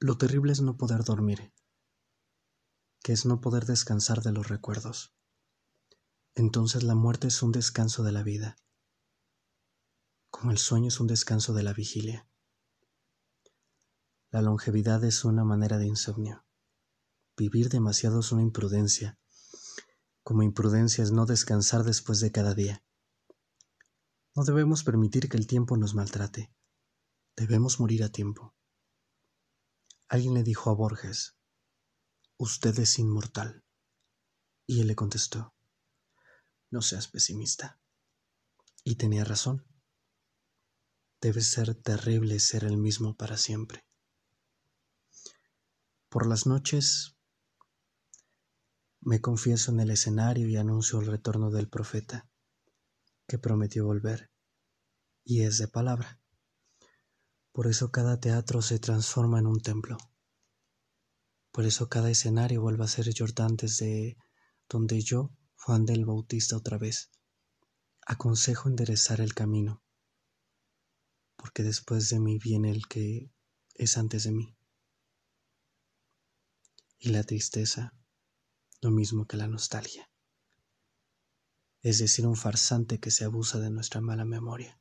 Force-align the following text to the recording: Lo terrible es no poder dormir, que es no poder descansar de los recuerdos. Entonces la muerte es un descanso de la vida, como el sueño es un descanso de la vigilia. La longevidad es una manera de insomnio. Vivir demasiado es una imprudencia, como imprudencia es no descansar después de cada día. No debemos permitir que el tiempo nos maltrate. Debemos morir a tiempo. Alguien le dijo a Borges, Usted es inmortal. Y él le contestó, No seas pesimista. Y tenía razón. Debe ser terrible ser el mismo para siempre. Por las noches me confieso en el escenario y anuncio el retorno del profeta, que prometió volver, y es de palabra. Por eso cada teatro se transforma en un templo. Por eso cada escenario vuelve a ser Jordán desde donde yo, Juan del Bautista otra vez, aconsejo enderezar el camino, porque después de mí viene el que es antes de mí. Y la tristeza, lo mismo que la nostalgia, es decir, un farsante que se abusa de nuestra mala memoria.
Lo 0.00 0.16
terrible 0.16 0.52
es 0.52 0.60
no 0.60 0.76
poder 0.76 1.02
dormir, 1.02 1.52
que 3.02 3.12
es 3.12 3.26
no 3.26 3.40
poder 3.40 3.66
descansar 3.66 4.22
de 4.22 4.30
los 4.30 4.46
recuerdos. 4.46 5.12
Entonces 6.36 6.84
la 6.84 6.94
muerte 6.94 7.26
es 7.26 7.42
un 7.42 7.50
descanso 7.50 8.04
de 8.04 8.12
la 8.12 8.22
vida, 8.22 8.56
como 10.30 10.52
el 10.52 10.58
sueño 10.58 10.86
es 10.86 11.00
un 11.00 11.08
descanso 11.08 11.52
de 11.52 11.64
la 11.64 11.72
vigilia. 11.72 12.28
La 14.30 14.40
longevidad 14.40 15.02
es 15.02 15.24
una 15.24 15.42
manera 15.42 15.78
de 15.78 15.88
insomnio. 15.88 16.46
Vivir 17.36 17.68
demasiado 17.68 18.20
es 18.20 18.30
una 18.30 18.42
imprudencia, 18.42 19.18
como 20.22 20.44
imprudencia 20.44 21.02
es 21.02 21.10
no 21.10 21.26
descansar 21.26 21.82
después 21.82 22.20
de 22.20 22.30
cada 22.30 22.54
día. 22.54 22.84
No 24.36 24.44
debemos 24.44 24.84
permitir 24.84 25.28
que 25.28 25.36
el 25.36 25.48
tiempo 25.48 25.76
nos 25.76 25.96
maltrate. 25.96 26.54
Debemos 27.34 27.80
morir 27.80 28.04
a 28.04 28.10
tiempo. 28.10 28.54
Alguien 30.08 30.34
le 30.34 30.42
dijo 30.42 30.70
a 30.70 30.74
Borges, 30.74 31.36
Usted 32.38 32.78
es 32.78 32.98
inmortal. 32.98 33.64
Y 34.66 34.80
él 34.80 34.86
le 34.86 34.96
contestó, 34.96 35.54
No 36.70 36.80
seas 36.82 37.08
pesimista. 37.08 37.78
Y 38.84 38.96
tenía 38.96 39.24
razón. 39.24 39.66
Debe 41.20 41.42
ser 41.42 41.74
terrible 41.74 42.38
ser 42.40 42.64
el 42.64 42.78
mismo 42.78 43.16
para 43.16 43.36
siempre. 43.36 43.84
Por 46.08 46.26
las 46.26 46.46
noches 46.46 47.16
me 49.00 49.20
confieso 49.20 49.72
en 49.72 49.80
el 49.80 49.90
escenario 49.90 50.48
y 50.48 50.56
anuncio 50.56 51.00
el 51.00 51.06
retorno 51.06 51.50
del 51.50 51.68
profeta, 51.68 52.28
que 53.26 53.38
prometió 53.38 53.84
volver, 53.84 54.30
y 55.24 55.42
es 55.42 55.58
de 55.58 55.68
palabra. 55.68 56.20
Por 57.58 57.66
eso 57.66 57.90
cada 57.90 58.20
teatro 58.20 58.62
se 58.62 58.78
transforma 58.78 59.40
en 59.40 59.48
un 59.48 59.60
templo. 59.60 59.98
Por 61.50 61.64
eso 61.64 61.88
cada 61.88 62.08
escenario 62.08 62.62
vuelve 62.62 62.84
a 62.84 62.86
ser 62.86 63.10
Jordán 63.12 63.56
desde 63.56 64.16
donde 64.68 65.00
yo, 65.00 65.32
Juan 65.56 65.84
del 65.84 66.04
Bautista 66.04 66.56
otra 66.56 66.78
vez, 66.78 67.10
aconsejo 68.06 68.68
enderezar 68.68 69.20
el 69.20 69.34
camino, 69.34 69.82
porque 71.34 71.64
después 71.64 72.08
de 72.10 72.20
mí 72.20 72.38
viene 72.38 72.70
el 72.70 72.86
que 72.86 73.32
es 73.74 73.98
antes 73.98 74.22
de 74.22 74.30
mí. 74.30 74.56
Y 77.00 77.08
la 77.08 77.24
tristeza, 77.24 77.92
lo 78.80 78.92
mismo 78.92 79.26
que 79.26 79.36
la 79.36 79.48
nostalgia, 79.48 80.08
es 81.82 81.98
decir, 81.98 82.24
un 82.24 82.36
farsante 82.36 83.00
que 83.00 83.10
se 83.10 83.24
abusa 83.24 83.58
de 83.58 83.70
nuestra 83.70 84.00
mala 84.00 84.24
memoria. 84.24 84.80